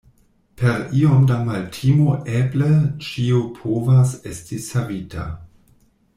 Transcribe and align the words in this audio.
Per 0.59 0.79
iom 1.01 1.27
da 1.31 1.37
maltimo 1.49 2.15
eble 2.39 2.71
ĉio 3.09 3.43
povas 3.59 4.15
esti 4.33 4.61
savita. 4.71 5.29